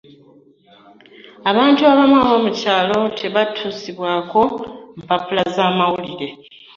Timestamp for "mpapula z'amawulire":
5.01-6.27